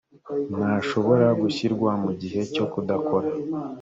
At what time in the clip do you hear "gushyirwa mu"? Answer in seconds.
1.41-2.11